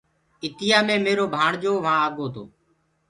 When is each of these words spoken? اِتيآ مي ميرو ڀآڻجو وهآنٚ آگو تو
اِتيآ 0.43 0.79
مي 0.87 0.95
ميرو 1.05 1.25
ڀآڻجو 1.33 1.71
وهآنٚ 1.83 2.03
آگو 2.05 2.27
تو 2.33 2.43